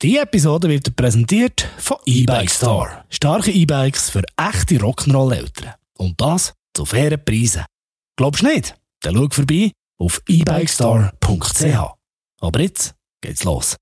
Die 0.00 0.16
Episode 0.16 0.68
wird 0.68 0.94
präsentiert 0.94 1.66
von 1.76 1.96
E-Bike 2.06 2.52
Store. 2.52 3.04
Starke 3.08 3.50
E-Bikes 3.50 4.10
für 4.10 4.22
echte 4.36 4.76
Rock'n'Roll-Eltern. 4.76 5.74
Und 5.96 6.20
das 6.20 6.54
zu 6.72 6.84
fairen 6.84 7.20
Preisen. 7.24 7.64
Glaubst 8.16 8.42
du 8.42 8.46
nicht? 8.46 8.76
Dann 9.00 9.16
schau 9.16 9.26
vorbei 9.28 9.72
auf 9.98 10.22
ebikestore.ch. 10.28 11.96
Aber 12.40 12.60
jetzt 12.60 12.94
geht's 13.20 13.42
los. 13.42 13.74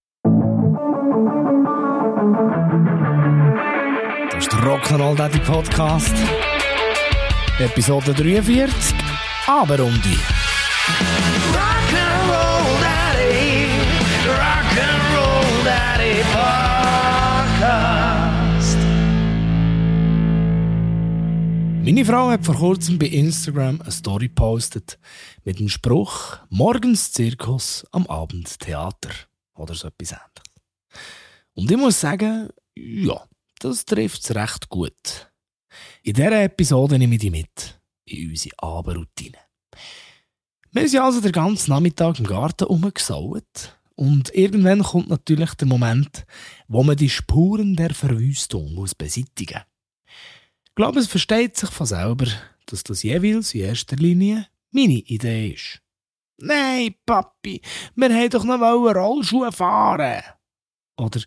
Das 4.30 4.38
ist 4.38 4.50
der 4.50 4.60
Rock'n'Roll 4.60 5.16
Daddy 5.16 5.40
Podcast. 5.40 6.14
Episode 7.58 8.14
43. 8.14 8.94
Abenrunde. 9.46 10.16
Rock'n'Roll 11.52 12.05
Meine 21.86 22.04
Frau 22.04 22.30
hat 22.30 22.44
vor 22.44 22.56
kurzem 22.56 22.98
bei 22.98 23.06
Instagram 23.06 23.80
eine 23.80 23.92
Story 23.92 24.26
gepostet 24.26 24.98
mit 25.44 25.60
dem 25.60 25.68
Spruch 25.68 26.38
Morgens 26.48 27.12
Zirkus, 27.12 27.86
am 27.92 28.08
Abend 28.08 28.58
Theater. 28.58 29.10
Oder 29.54 29.76
so 29.76 29.86
etwas 29.86 30.10
ähnliches. 30.10 30.64
Und 31.54 31.70
ich 31.70 31.76
muss 31.76 32.00
sagen, 32.00 32.48
ja, 32.74 33.24
das 33.60 33.84
trifft 33.84 34.20
es 34.20 34.34
recht 34.34 34.68
gut. 34.68 35.30
In 36.02 36.14
dieser 36.14 36.42
Episode 36.42 36.98
nehme 36.98 37.14
ich 37.14 37.20
dich 37.20 37.30
mit 37.30 37.80
in 38.04 38.30
unsere 38.30 38.58
Abendroutine. 38.58 39.38
Wir 40.72 40.88
sind 40.88 41.02
also 41.02 41.20
den 41.20 41.30
ganzen 41.30 41.70
Nachmittag 41.70 42.18
im 42.18 42.26
Garten 42.26 42.64
rumgesaut 42.64 43.78
und 43.94 44.34
irgendwann 44.34 44.82
kommt 44.82 45.08
natürlich 45.08 45.54
der 45.54 45.68
Moment, 45.68 46.26
wo 46.66 46.82
man 46.82 46.96
die 46.96 47.10
Spuren 47.10 47.76
der 47.76 47.94
Verwüstung 47.94 48.74
muss 48.74 48.92
beseitigen 48.92 49.62
Ich 50.76 50.82
glaube, 50.82 51.00
es 51.00 51.06
versteht 51.06 51.56
sich 51.56 51.70
von 51.70 51.86
selber, 51.86 52.26
dass 52.66 52.84
das 52.84 53.02
jeweils 53.02 53.54
in 53.54 53.62
erster 53.62 53.96
Linie 53.96 54.46
meine 54.72 54.92
Idee 54.92 55.52
ist. 55.52 55.80
Nein, 56.36 56.94
Papi, 57.06 57.62
wir 57.94 58.14
haben 58.14 58.28
doch 58.28 58.44
noch 58.44 58.60
Rollschuhe 58.60 59.50
fahren. 59.52 60.22
Oder 60.98 61.22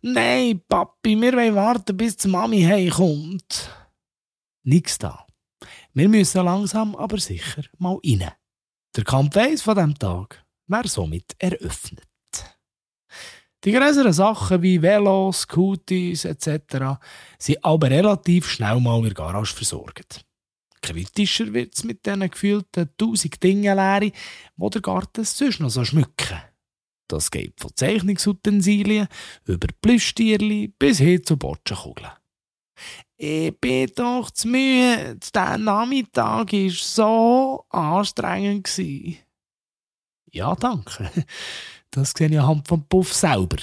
Nein, 0.00 0.62
Papi, 0.66 1.20
wir 1.20 1.34
wollen 1.34 1.54
warten, 1.54 1.94
bis 1.94 2.16
die 2.16 2.28
Mami 2.28 2.62
heimkommt. 2.62 3.70
Nichts 4.62 4.96
da. 4.96 5.26
Wir 5.92 6.08
müssen 6.08 6.42
langsam, 6.42 6.96
aber 6.96 7.18
sicher 7.18 7.64
mal 7.76 8.00
rein. 8.02 8.30
Der 8.96 9.04
Kampf 9.04 9.36
1 9.36 9.60
von 9.60 9.74
diesem 9.74 9.98
Tag 9.98 10.42
wäre 10.66 10.88
somit 10.88 11.36
eröffnet. 11.38 12.08
Die 13.64 13.72
größeren 13.72 14.12
Sachen 14.12 14.60
wie 14.60 14.82
Velos, 14.82 15.40
Scooties 15.42 16.26
etc. 16.26 16.98
sind 17.38 17.64
aber 17.64 17.88
relativ 17.88 18.46
schnell 18.48 18.78
mal 18.78 18.98
in 18.98 19.04
der 19.04 19.14
Garage 19.14 19.54
versorgt. 19.54 20.24
Kritischer 20.82 21.50
wird 21.54 21.74
es 21.74 21.82
mit 21.82 22.04
diesen 22.04 22.28
gefühlten 22.28 22.90
tausend 22.98 23.42
Dingen 23.42 23.74
leere, 23.74 24.12
die 24.56 24.70
der 24.70 24.80
Garten 24.82 25.24
sonst 25.24 25.60
noch 25.60 25.70
so 25.70 25.82
schmücken. 25.82 26.42
Das 27.08 27.30
geht 27.30 27.54
von 27.58 27.70
Zeichnungsutensilien 27.74 29.08
über 29.46 29.68
Plüschtierli 29.80 30.68
bis 30.78 30.98
hin 30.98 31.24
zu 31.24 31.38
Botschenkugeln. 31.38 32.10
Ich 33.16 33.58
bin 33.60 33.90
doch 33.94 34.30
zu 34.30 34.48
müde. 34.48 35.18
Der 35.34 35.56
Nachmittag 35.56 36.52
war 36.52 36.70
so 36.70 37.64
anstrengend. 37.70 38.68
Ja, 40.32 40.54
danke. 40.54 41.10
Das 41.94 42.12
sehe 42.16 42.28
ich 42.28 42.40
anhand 42.40 42.66
vom 42.66 42.84
Puff 42.88 43.14
selber. 43.14 43.58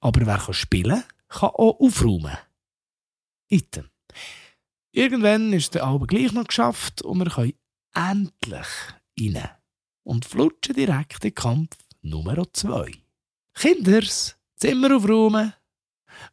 Aber 0.00 0.26
wer 0.26 0.36
kann 0.36 0.52
spielen, 0.52 1.02
kann 1.28 1.48
auch 1.48 1.80
aufräumen. 1.80 2.36
Item. 3.48 3.88
Irgendwann 4.92 5.54
ist 5.54 5.74
der 5.74 5.84
Abend 5.84 6.08
gleich 6.08 6.32
noch 6.32 6.46
geschafft 6.46 7.00
und 7.00 7.18
wir 7.20 7.30
können 7.30 7.54
endlich 7.94 8.66
rein. 9.18 9.48
Und 10.02 10.26
flutschen 10.26 10.74
direkt 10.74 11.24
in 11.24 11.34
Kampf 11.34 11.76
Nummer 12.02 12.44
2. 12.52 12.92
Kinders, 13.54 14.36
Zimmer 14.56 14.96
aufräumen. 14.96 15.54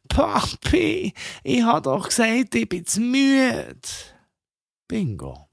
Papi, 0.08 1.14
ich 1.44 1.62
habe 1.62 1.82
doch 1.82 2.08
gesagt, 2.08 2.54
ich 2.54 2.68
bin 2.68 2.84
zu 2.84 3.00
müde. 3.00 3.80
Bingo. 4.86 5.48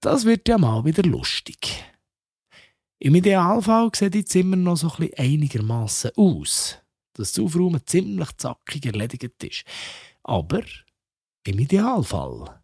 Das 0.00 0.24
wird 0.24 0.46
ja 0.48 0.56
mal 0.56 0.84
wieder 0.84 1.02
lustig. 1.02 1.84
Im 3.02 3.14
Idealfall 3.14 3.90
sieht 3.94 4.12
die 4.12 4.24
Zimmer 4.26 4.56
noch 4.56 4.76
so 4.76 4.92
ein 4.98 5.08
einigermaßen 5.16 6.10
aus, 6.16 6.76
dass 7.14 7.32
das 7.32 7.42
Aufräumen 7.42 7.80
ziemlich 7.86 8.36
zackig 8.36 8.84
erledigt 8.84 9.42
ist. 9.42 9.64
Aber 10.22 10.62
im 11.44 11.58
Idealfall. 11.58 12.62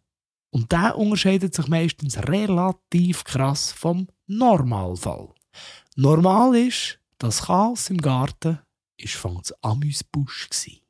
Und 0.51 0.71
der 0.71 0.95
unterscheidet 0.95 1.55
sich 1.55 1.67
meistens 1.67 2.19
relativ 2.19 3.23
krass 3.23 3.71
vom 3.71 4.07
Normalfall. 4.27 5.33
Normal 5.95 6.55
ist, 6.55 6.99
das 7.17 7.47
Chaos 7.47 7.89
im 7.89 7.97
Garten 7.97 8.59
ist 8.97 9.15
von 9.15 9.41
Amüsbusch 9.63 10.49
gsi. 10.51 10.83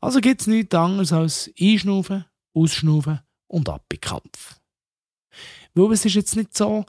Also 0.00 0.20
gibt's 0.20 0.46
nichts 0.46 0.74
anderes 0.74 1.12
als 1.12 1.50
einschnaufen, 1.60 2.24
ausschnaufen 2.54 3.20
und 3.46 3.68
ab 3.68 3.84
in 3.92 4.00
Kampf. 4.00 4.58
Weil 5.74 5.92
es 5.92 6.06
ist 6.06 6.14
jetzt 6.14 6.34
nicht 6.34 6.56
so, 6.56 6.86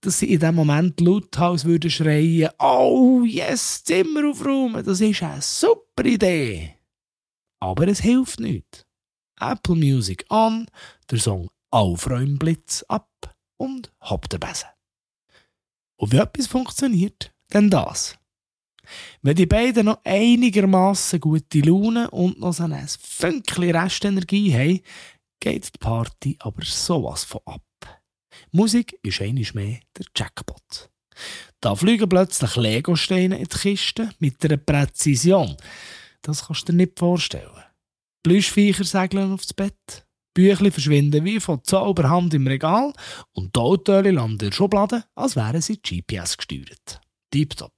dass 0.00 0.18
sie 0.18 0.32
in 0.32 0.40
dem 0.40 0.54
Moment 0.54 1.00
lauthals 1.00 1.64
würden 1.64 1.90
schreien, 1.90 2.50
oh 2.58 3.22
yes, 3.24 3.82
Zimmer 3.84 4.28
aufräumen, 4.28 4.84
das 4.84 5.00
ist 5.00 5.22
eine 5.22 5.42
super 5.42 6.04
Idee. 6.04 6.76
Aber 7.60 7.88
es 7.88 8.00
hilft 8.00 8.40
nicht. 8.40 8.86
Apple 9.40 9.74
Music 9.74 10.24
an, 10.28 10.66
der 11.10 11.18
Song 11.18 11.48
Aufräumblitz 11.70 12.84
ab 12.88 13.10
und 13.58 13.92
hopp 14.00 14.28
der 14.28 14.38
Besen. 14.38 14.68
Und 15.96 16.12
wie 16.12 16.18
etwas 16.18 16.46
funktioniert, 16.46 17.34
dann 17.48 17.70
das. 17.70 18.18
Wenn 19.22 19.36
die 19.36 19.46
beiden 19.46 19.86
noch 19.86 20.00
einigermaßen 20.04 21.20
gute 21.20 21.60
Laune 21.60 22.10
und 22.10 22.38
noch 22.38 22.52
so 22.52 22.64
ein 22.64 22.88
Fünkchen 22.88 23.76
Restenergie 23.76 24.52
haben, 24.54 24.80
geht 25.40 25.74
die 25.74 25.78
Party 25.78 26.36
aber 26.38 26.64
sowas 26.64 27.24
von 27.24 27.40
ab. 27.46 27.65
Musik 28.52 28.98
ist 29.02 29.20
einiges 29.20 29.54
mehr 29.54 29.80
der 29.96 30.06
Jackpot. 30.16 30.90
Da 31.60 31.74
fliegen 31.74 32.08
plötzlich 32.08 32.56
Legosteine 32.56 33.38
in 33.38 33.44
die 33.44 33.56
Kiste 33.56 34.10
mit 34.18 34.44
einer 34.44 34.56
Präzision. 34.56 35.56
Das 36.22 36.46
kannst 36.46 36.68
du 36.68 36.72
dir 36.72 36.78
nicht 36.78 36.98
vorstellen. 36.98 37.64
Plüschviecher 38.22 38.84
segeln 38.84 39.32
aufs 39.32 39.54
Bett, 39.54 40.06
Büchli 40.34 40.70
verschwinden 40.70 41.24
wie 41.24 41.40
von 41.40 41.62
Zauberhand 41.64 42.34
im 42.34 42.46
Regal 42.46 42.92
und 43.32 43.56
die 43.56 43.60
Autos 43.60 44.04
landen 44.04 44.32
in 44.32 44.38
der 44.38 44.52
Schublade, 44.52 45.04
als 45.14 45.36
wären 45.36 45.62
sie 45.62 45.80
GPS 45.80 46.36
gesteuert. 46.36 47.00
Tipptopp. 47.30 47.72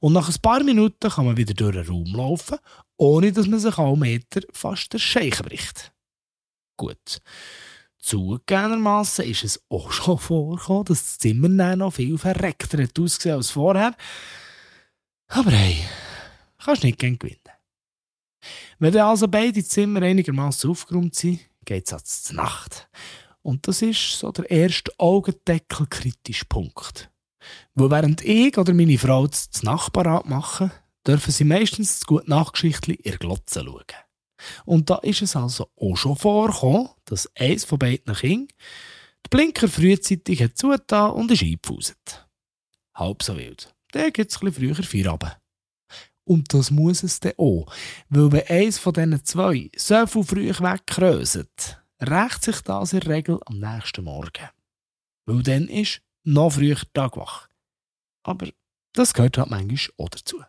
Und 0.00 0.12
nach 0.12 0.28
ein 0.28 0.40
paar 0.40 0.62
Minuten 0.62 1.10
kann 1.10 1.26
man 1.26 1.36
wieder 1.36 1.54
durch 1.54 1.74
den 1.74 1.86
Raum 1.86 2.14
laufen, 2.14 2.58
ohne 2.96 3.32
dass 3.32 3.46
man 3.46 3.58
sich 3.58 3.76
alle 3.78 3.96
Meter 3.96 4.42
fast 4.52 4.92
der 4.92 4.98
Scheich 4.98 5.42
bricht. 5.42 5.92
Gut. 6.76 7.20
Zugegebenermassen 8.04 9.24
ist 9.24 9.44
es 9.44 9.64
auch 9.70 9.90
schon 9.90 10.18
vorgekommen, 10.18 10.84
dass 10.84 11.04
das 11.04 11.18
Zimmer 11.18 11.74
noch 11.74 11.94
viel 11.94 12.18
verreckter 12.18 12.82
hat 12.82 12.98
ausgesehen 12.98 13.36
als 13.36 13.52
vorher. 13.52 13.96
Aber 15.28 15.50
hey, 15.50 15.78
kannst 16.62 16.84
nicht 16.84 16.98
gern 16.98 17.18
gewinnen. 17.18 17.38
Wenn 18.78 18.92
dann 18.92 19.08
also 19.08 19.26
beide 19.26 19.64
Zimmer 19.64 20.02
einigermaßen 20.02 20.68
aufgeräumt 20.68 21.14
sind, 21.14 21.40
geht 21.64 21.86
es 21.86 21.92
ans 21.94 22.32
Nacht. 22.34 22.90
Und 23.40 23.66
das 23.66 23.80
ist 23.80 24.18
so 24.18 24.30
der 24.32 24.50
erste 24.50 24.92
Augendeckel-kritische 24.98 26.44
Punkt. 26.44 27.10
Wo 27.74 27.90
während 27.90 28.22
ich 28.22 28.58
oder 28.58 28.74
meine 28.74 28.98
Frau 28.98 29.26
das 29.26 29.62
Nachbarat 29.62 30.26
machen, 30.26 30.70
dürfen 31.06 31.32
sie 31.32 31.44
meistens 31.44 32.00
das 32.00 32.06
gute 32.06 32.28
Nachgeschichtli 32.28 32.96
in 32.96 33.16
Glotze 33.16 33.64
schauen. 33.64 33.84
Und 34.64 34.90
da 34.90 34.96
ist 34.96 35.22
es 35.22 35.36
also 35.36 35.68
auch 35.80 35.96
schon 35.96 36.16
vorgekommen, 36.16 36.88
dass 37.04 37.30
eins 37.36 37.64
von 37.64 37.78
beiden 37.78 38.14
Kindern 38.14 38.48
den 38.48 39.30
Blinker 39.30 39.68
frühzeitig 39.68 40.42
hat 40.42 40.58
zugetan 40.58 41.12
und 41.12 41.30
ist 41.30 41.42
eingepfuset. 41.42 42.26
Halb 42.94 43.22
so 43.22 43.36
wild. 43.36 43.74
Der 43.92 44.10
geht 44.10 44.30
es 44.30 44.42
ein 44.42 44.52
früher 44.52 44.74
Feierabend. 44.74 45.36
Und 46.24 46.52
das 46.54 46.70
muss 46.70 47.02
es 47.02 47.20
dann 47.20 47.34
auch, 47.36 47.66
weil 48.08 48.32
wenn 48.32 48.48
eins 48.48 48.78
von 48.78 48.94
diesen 48.94 49.24
zwei 49.24 49.70
so 49.76 50.06
viel 50.06 50.24
früh 50.24 50.48
wegkröset, 50.48 51.82
rächt 52.00 52.44
sich 52.44 52.60
das 52.62 52.92
in 52.92 53.00
der 53.00 53.10
Regel 53.10 53.40
am 53.44 53.58
nächsten 53.58 54.04
Morgen. 54.04 54.48
Weil 55.26 55.42
dann 55.42 55.68
ist 55.68 56.00
noch 56.24 56.50
früher 56.50 56.80
Tag 56.94 57.16
wach. 57.16 57.48
Aber 58.22 58.48
das 58.94 59.12
gehört 59.12 59.36
halt 59.36 59.50
manchmal 59.50 59.78
auch 59.98 60.08
dazu. 60.08 60.42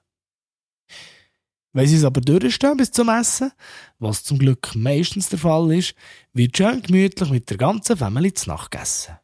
Wenn 1.76 1.90
sie 1.90 1.98
es 1.98 2.06
aber 2.06 2.22
durchstehen 2.22 2.78
bis 2.78 2.90
zum 2.92 3.10
Essen, 3.10 3.52
was 4.00 4.24
zum 4.24 4.40
Glück 4.40 4.74
meistens 4.76 5.28
der 5.28 5.40
Fall 5.40 5.74
ist, 5.74 5.94
wird 6.32 6.56
schön 6.56 6.82
gemütlich 6.82 7.30
mit 7.30 7.50
der 7.50 7.58
ganzen 7.58 7.98
Familie 7.98 8.34
zu 8.34 8.50
Nacht 8.50 8.72
gegessen. 8.72 9.18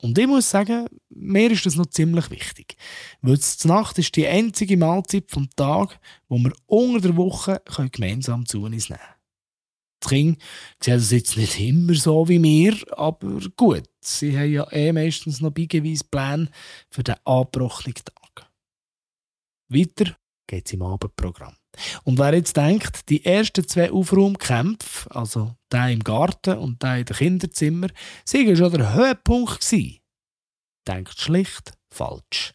Und 0.00 0.16
ich 0.16 0.26
muss 0.26 0.48
sagen, 0.48 0.86
mir 1.10 1.50
ist 1.50 1.66
das 1.66 1.76
noch 1.76 1.84
ziemlich 1.84 2.30
wichtig. 2.30 2.76
Weil 3.20 3.36
die 3.36 3.68
Nacht 3.68 3.98
ist 3.98 4.16
die 4.16 4.26
einzige 4.26 4.78
Mahlzeit 4.78 5.30
vom 5.30 5.50
Tag, 5.50 6.00
wo 6.30 6.38
wir 6.38 6.54
unter 6.64 7.02
der 7.02 7.16
Woche 7.18 7.60
gemeinsam 7.92 8.46
zu 8.46 8.62
uns 8.62 8.88
nehmen 8.88 8.98
können. 10.00 10.38
Die 10.38 10.38
Kinder 10.38 10.38
sehen 10.80 10.94
das 10.94 11.10
jetzt 11.10 11.36
nicht 11.36 11.60
immer 11.60 11.94
so 11.94 12.26
wie 12.26 12.42
wir, 12.42 12.74
aber 12.98 13.38
gut, 13.54 13.84
sie 14.00 14.34
haben 14.34 14.50
ja 14.50 14.66
eh 14.72 14.92
meistens 14.92 15.42
noch 15.42 15.50
beigeweise 15.50 16.04
Pläne 16.10 16.48
für 16.88 17.02
den 17.02 17.16
angebrochenen 17.26 17.96
Tag. 17.96 18.50
Weiter 19.68 20.16
geht 20.46 20.66
es 20.66 20.72
im 20.72 20.82
Abendprogramm. 20.82 21.56
Und 22.04 22.18
wer 22.18 22.34
jetzt 22.34 22.56
denkt, 22.56 23.08
die 23.08 23.24
ersten 23.24 23.66
zwei 23.66 23.90
Aufraumkämpfe, 23.90 25.10
also 25.14 25.56
der 25.70 25.88
im 25.88 26.04
Garten 26.04 26.58
und 26.58 26.82
der 26.82 26.98
in 26.98 27.04
den 27.06 27.16
Kinderzimmer, 27.16 27.88
seien 28.24 28.56
schon 28.56 28.72
der 28.72 28.94
Höhepunkt 28.94 29.60
gewesen, 29.60 30.00
denkt 30.86 31.18
schlicht 31.18 31.72
falsch. 31.90 32.54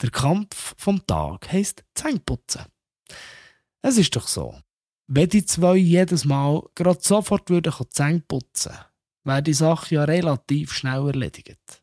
Der 0.00 0.10
Kampf 0.10 0.74
vom 0.76 1.06
Tag 1.06 1.50
heisst 1.52 1.84
Zähneputzen. 1.94 2.64
Es 3.82 3.96
ist 3.96 4.14
doch 4.16 4.28
so, 4.28 4.60
wenn 5.06 5.28
die 5.28 5.44
zwei 5.44 5.76
jedes 5.76 6.24
Mal 6.24 6.62
gerade 6.74 7.00
sofort 7.00 7.50
würden 7.50 7.72
Zähne 7.90 8.20
putzen, 8.20 8.72
wäre 9.24 9.42
die 9.42 9.54
Sache 9.54 9.94
ja 9.94 10.04
relativ 10.04 10.72
schnell 10.72 11.06
erledigt. 11.06 11.82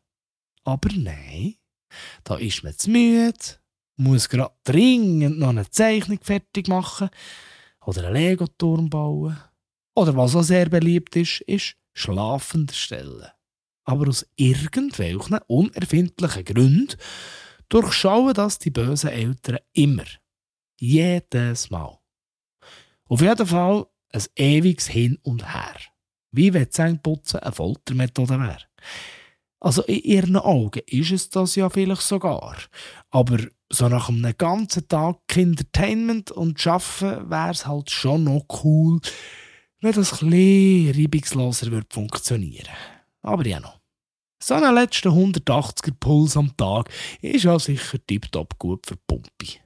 Aber 0.64 0.90
nein, 0.92 1.56
da 2.24 2.36
ist 2.36 2.62
man 2.62 2.76
zu 2.76 2.90
müde, 2.90 3.59
muss 4.00 4.28
gerade 4.28 4.54
dringend 4.64 5.38
noch 5.38 5.50
eine 5.50 5.68
Zeichnung 5.70 6.18
fertig 6.22 6.68
machen 6.68 7.10
oder 7.84 8.04
einen 8.04 8.14
Lego-Turm 8.14 8.90
bauen. 8.90 9.36
Oder 9.94 10.16
was 10.16 10.34
auch 10.34 10.42
sehr 10.42 10.68
beliebt 10.68 11.16
ist, 11.16 11.40
ist 11.42 11.76
schlafend 11.92 12.72
stellen. 12.72 13.26
Aber 13.84 14.08
aus 14.08 14.26
irgendwelchen 14.36 15.38
unerfindlichen 15.46 16.44
Gründen 16.44 16.96
durchschauen 17.68 18.34
das 18.34 18.58
die 18.58 18.70
bösen 18.70 19.10
Eltern 19.10 19.58
immer. 19.72 20.04
Jedes 20.78 21.70
Mal. 21.70 21.98
Auf 23.06 23.20
jeden 23.20 23.46
Fall 23.46 23.86
ein 24.12 24.22
ewiges 24.36 24.88
Hin 24.88 25.18
und 25.22 25.52
Her. 25.52 25.76
Wie 26.32 26.54
wenn 26.54 26.70
Zähneputzen 26.70 27.40
eine 27.40 27.52
Foltermethode 27.52 28.38
wäre. 28.38 28.66
Also 29.60 29.82
in 29.82 30.00
ihren 30.00 30.36
Augen 30.36 30.82
ist 30.86 31.10
es 31.10 31.28
das 31.28 31.54
ja 31.56 31.68
vielleicht 31.68 32.02
sogar. 32.02 32.56
Aber 33.10 33.38
so 33.72 33.88
nach 33.88 34.08
einem 34.08 34.36
ganzen 34.36 34.88
Tag 34.88 35.18
Entertainment 35.34 36.30
und 36.30 36.66
Arbeiten 36.66 37.30
wäre 37.30 37.50
es 37.50 37.66
halt 37.66 37.90
schon 37.90 38.24
noch 38.24 38.44
cool, 38.64 39.00
wenn 39.80 39.92
das 39.92 40.12
etwas 40.12 40.22
reibungsloser 40.22 41.70
wird 41.70 41.92
funktionieren. 41.92 42.68
Aber 43.22 43.46
ja 43.46 43.60
noch. 43.60 43.78
So 44.42 44.54
einen 44.54 44.74
letzten 44.74 45.08
180er 45.08 45.92
Puls 46.00 46.36
am 46.36 46.56
Tag 46.56 46.90
ist 47.20 47.44
ja 47.44 47.58
sicher 47.58 47.98
tiptop 48.06 48.58
gut 48.58 48.86
für 48.86 48.96
Pumpi. 48.96 49.60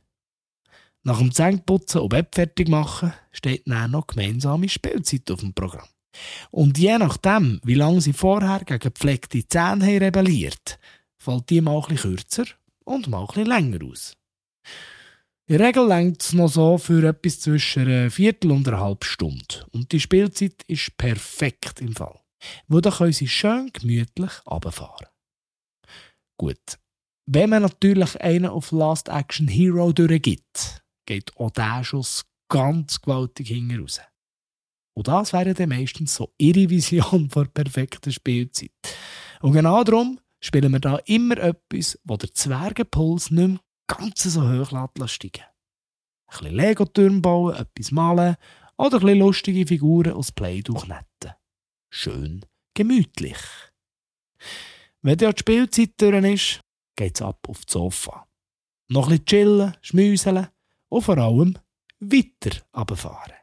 Nach 1.04 1.18
dem 1.18 1.32
Zähneputzen 1.32 2.00
und 2.00 2.08
Bett 2.08 2.68
machen 2.68 3.12
steht 3.30 3.62
dann 3.66 3.92
noch 3.92 4.06
gemeinsame 4.06 4.68
Spielzeit 4.68 5.30
auf 5.30 5.40
dem 5.40 5.54
Programm. 5.54 5.88
Und 6.50 6.78
je 6.78 6.98
nachdem, 6.98 7.60
wie 7.64 7.74
lange 7.74 8.00
sie 8.00 8.12
vorher 8.12 8.60
gegen 8.60 8.78
gepflegte 8.78 9.46
Zähne 9.46 10.00
rebelliert, 10.00 10.78
fällt 11.18 11.50
die 11.50 11.60
mal 11.60 11.78
etwas 11.78 12.00
kürzer 12.02 12.44
und 12.84 13.08
mal 13.08 13.24
etwas 13.24 13.46
länger 13.46 13.84
aus. 13.84 14.16
In 15.46 15.58
der 15.58 15.66
Regel 15.66 15.86
längt 15.86 16.22
es 16.22 16.32
noch 16.32 16.48
so 16.48 16.78
für 16.78 17.06
etwas 17.06 17.40
zwischen 17.40 17.82
einer 17.82 18.10
Viertel 18.10 18.50
und 18.50 18.66
einer 18.66 18.80
halben 18.80 19.04
Stunde. 19.04 19.66
Und 19.72 19.92
die 19.92 20.00
Spielzeit 20.00 20.62
ist 20.68 20.96
perfekt 20.96 21.82
im 21.82 21.94
Fall. 21.94 22.18
Wo 22.66 22.80
da 22.80 22.90
können 22.90 23.12
sie 23.12 23.28
schön 23.28 23.70
gemütlich 23.72 24.32
runterfahren. 24.46 25.06
Gut. 26.38 26.78
Wenn 27.26 27.50
man 27.50 27.62
natürlich 27.62 28.20
einen 28.20 28.46
auf 28.46 28.70
Last 28.70 29.08
Action 29.08 29.48
Hero 29.48 29.92
durchgibt, 29.92 30.82
geht 31.06 31.36
auch 31.36 31.50
der 31.50 31.84
Schuss 31.84 32.24
ganz 32.48 33.00
gewaltig 33.00 33.48
hinten 33.48 33.80
raus. 33.80 34.00
Und 34.96 35.08
das 35.08 35.32
wäre 35.32 35.54
dann 35.54 35.70
meistens 35.70 36.14
so 36.14 36.32
ihre 36.38 36.68
Vision 36.70 37.28
von 37.30 37.48
perfekter 37.48 38.12
Spielzeit. 38.12 38.70
Und 39.40 39.52
genau 39.52 39.84
darum 39.84 40.20
spielen 40.44 40.72
wir 40.72 40.80
da 40.80 40.98
immer 41.06 41.38
etwas, 41.38 41.98
wo 42.04 42.16
der 42.16 42.32
Zwergenpuls 42.32 43.30
nicht 43.30 43.48
mehr 43.48 43.60
ganz 43.86 44.22
so 44.22 44.42
hoch 44.42 44.68
steigen 45.08 45.42
Ein 46.26 46.38
bisschen 46.38 46.54
Lego-Türme 46.54 47.20
bauen, 47.20 47.56
etwas 47.56 47.90
malen 47.90 48.36
oder 48.76 48.96
ein 48.96 49.02
bisschen 49.02 49.18
lustige 49.18 49.66
Figuren 49.66 50.12
aus 50.12 50.32
Play-Doh 50.32 50.74
kneten. 50.74 51.36
Schön 51.90 52.44
gemütlich. 52.74 53.38
Wenn 55.00 55.16
die 55.16 55.30
Spielzeit 55.36 55.92
durch 55.96 56.24
ist, 56.24 56.60
geht's 56.96 57.22
ab 57.22 57.46
auf 57.48 57.64
das 57.64 57.72
Sofa. 57.72 58.26
Noch 58.88 59.04
ein 59.08 59.10
bisschen 59.10 59.26
chillen, 59.26 59.76
schmüseln 59.80 60.48
und 60.88 61.02
vor 61.02 61.18
allem 61.18 61.58
weiter 62.00 62.60
runterfahren. 62.76 63.36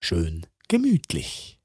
Schön 0.00 0.46
gemütlich. 0.68 1.60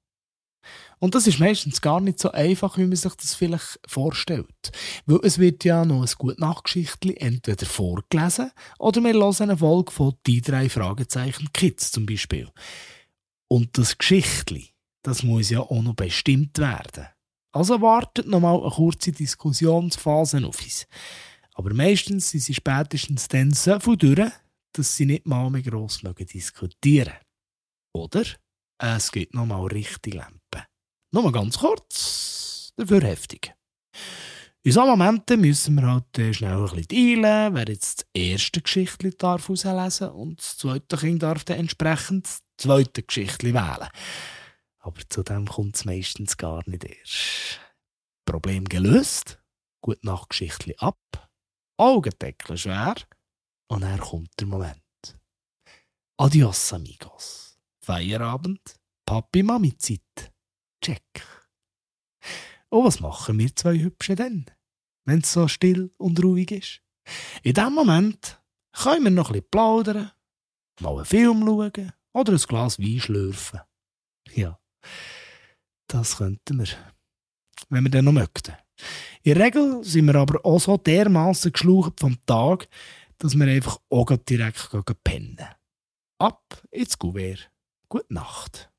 Und 1.00 1.16
das 1.16 1.28
ist 1.28 1.40
meistens 1.40 1.81
gar 1.81 2.01
nicht 2.01 2.19
so 2.19 2.31
einfach, 2.31 2.78
wie 2.78 2.86
man 2.86 2.96
sich 2.96 3.13
das 3.16 3.34
vielleicht 3.34 3.80
vorstellt. 3.88 4.72
Weil 5.06 5.19
es 5.24 5.40
wird 5.40 5.63
ja 5.63 5.86
noch 5.86 6.01
ein 6.01 6.13
gut 6.18 6.40
Nachgeschichtli 6.40 7.16
entweder 7.18 7.66
vorgelesen 7.66 8.51
oder 8.78 9.01
wir 9.01 9.13
hören 9.13 9.50
eine 9.50 9.57
Folge 9.57 9.92
von 9.92 10.16
«Die 10.28 10.42
drei 10.42 10.69
Fragezeichen 10.69 11.51
Kids» 11.54 11.92
zum 11.92 12.06
Beispiel. 12.06 12.50
Und 13.48 13.78
das 13.78 13.98
Geschichtli, 13.98 14.72
das 15.01 15.24
muss 15.24 15.50
ja 15.50 15.62
auch 15.62 15.81
noch 15.81 15.96
bestimmt 15.96 16.57
werden. 16.57 17.07
Also 17.52 17.81
wartet 17.81 18.28
noch 18.28 18.42
mal 18.42 18.60
eine 18.60 18.69
kurze 18.69 19.12
Diskussionsphase 19.12 20.45
auf 20.45 20.62
uns. 20.62 20.86
Aber 21.54 21.74
meistens 21.74 22.30
sind 22.30 22.42
sie 22.42 22.54
spätestens 22.54 23.28
dann 23.28 23.52
so 23.52 23.80
viel 23.80 23.98
durch, 23.98 24.31
dass 24.74 24.95
sie 24.95 25.06
nicht 25.06 25.25
mal 25.25 25.50
mehr 25.50 25.63
gross 25.63 26.02
diskutieren 26.02 27.16
Oder 27.94 28.24
es 28.78 29.12
gibt 29.12 29.34
noch 29.34 29.45
mal 29.45 29.66
richtige 29.66 30.18
Lampen. 30.18 30.39
Nur 31.12 31.24
mal 31.24 31.32
ganz 31.32 31.58
kurz, 31.58 32.74
dafür 32.78 33.02
heftig. 33.02 33.54
In 34.62 34.74
solchen 34.74 34.90
Momenten 34.90 35.42
müssen 35.42 35.76
wir 35.76 35.88
halt 35.88 36.18
äh, 36.20 36.34
schnell 36.34 36.58
ein 36.58 36.64
bisschen 36.64 36.88
teilen, 36.88 37.56
wer 37.56 37.68
jetzt 37.68 38.02
das 38.02 38.08
erste 38.14 38.62
Geschichtli 38.62 39.12
darf 39.18 39.50
auslesen 39.50 40.10
und 40.10 40.40
das 40.40 40.58
zweite 40.58 40.98
Kind 40.98 41.24
darf 41.24 41.44
dann 41.46 41.60
entsprechend 41.60 42.26
das 42.26 42.44
zweite 42.58 43.02
Geschichtli 43.02 43.54
wählen. 43.54 43.90
Aber 44.80 45.02
zu 45.10 45.24
dem 45.24 45.48
kommt 45.48 45.78
es 45.78 45.86
meistens 45.86 46.38
gar 46.38 46.62
nicht 46.68 46.84
erst. 46.84 47.60
Problem 48.26 48.66
gelöst, 48.66 49.42
gut 49.82 50.04
nach 50.04 50.30
Geschichtli 50.30 50.76
ab, 50.78 51.00
Augendeckel 51.78 52.58
schwer, 52.58 52.96
und 53.70 53.82
dann 53.82 54.00
kommt 54.00 54.30
der 54.40 54.48
Moment. 54.48 54.82
Adios, 56.18 56.74
amigos. 56.74 57.58
Feierabend, 57.82 58.76
Papi-Mami-Zeit. 59.06 60.31
Check. 60.90 61.24
Und 62.69 62.86
was 62.86 63.00
machen 63.00 63.38
wir 63.38 63.56
zwei 63.56 63.78
Hübschen 63.78 64.16
denn, 64.16 64.46
wenn 65.06 65.19
es 65.19 65.34
so 65.34 65.48
still 65.48 65.92
und 65.98 66.24
ruhig 66.24 66.52
ist? 66.52 66.81
In 67.44 67.54
dem 67.54 67.74
Moment 67.74 68.42
können 68.74 69.04
wir 69.04 69.12
noch 69.12 69.30
ein 69.30 69.34
bisschen 69.34 69.52
plaudern, 69.52 70.12
mal 70.80 70.96
einen 70.96 71.06
Film 71.06 71.46
schauen 71.46 71.94
oder 72.14 72.34
ein 72.34 72.40
Glas 72.40 72.80
Wein 72.80 73.00
schlürfen. 73.00 73.60
Ja, 74.34 74.60
das 75.88 76.18
könnten 76.18 76.60
wir, 76.60 76.68
wenn 77.69 77.84
wir 77.84 77.92
dann 77.92 78.06
noch 78.06 78.12
möchten. 78.12 78.56
In 79.22 79.36
der 79.36 79.46
Regel 79.46 79.84
sind 79.84 80.06
wir 80.06 80.16
aber 80.16 80.44
auch 80.44 80.60
so 80.60 80.78
dermaßen 80.78 81.52
geschlaucht 81.52 82.00
vom 82.00 82.18
Tag, 82.26 82.68
dass 83.18 83.36
wir 83.36 83.48
einfach 83.48 83.80
auch 83.90 84.16
direkt 84.18 84.69
pennen. 85.04 85.38
Ab 86.18 86.64
ins 86.72 86.98
Gouverne. 86.98 87.40
Gute 87.90 88.14
Nacht. 88.14 88.72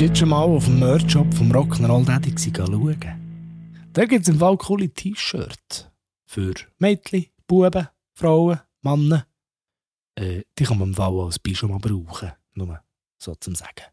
Jetzt 0.00 0.18
schon 0.18 0.30
mal 0.30 0.38
auf 0.38 0.64
dem 0.64 0.78
Merch-Shop 0.78 1.26
vom 1.34 1.52
Rock'n'Roll 1.52 2.06
Daddy 2.06 2.34
schauen? 2.34 3.14
Da 3.92 4.06
gibt 4.06 4.22
es 4.22 4.28
im 4.28 4.38
Fall 4.38 4.56
coole 4.56 4.88
T-Shirts. 4.88 5.89
Für 6.32 6.54
Mädchen, 6.78 7.26
Buben, 7.48 7.88
Frauen, 8.12 8.60
Männer. 8.82 9.26
Äh, 10.14 10.44
die 10.56 10.62
kann 10.62 10.78
man 10.78 10.90
im 10.90 10.94
Fall 10.94 11.18
als 11.18 11.40
mal 11.66 11.80
brauchen. 11.80 12.30
Nur 12.54 12.84
so 13.18 13.34
zum 13.34 13.56
Sagen. 13.56 13.86